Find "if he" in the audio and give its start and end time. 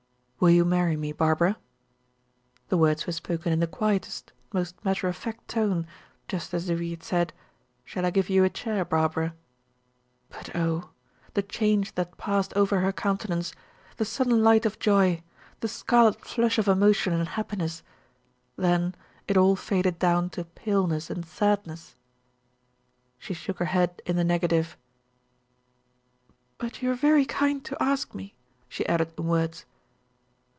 6.67-6.89